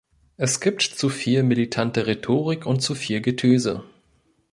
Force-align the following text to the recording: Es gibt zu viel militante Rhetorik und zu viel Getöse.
Es 0.35 0.61
gibt 0.61 0.81
zu 0.81 1.09
viel 1.09 1.43
militante 1.43 2.07
Rhetorik 2.07 2.65
und 2.65 2.81
zu 2.81 2.95
viel 2.95 3.21
Getöse. 3.21 3.83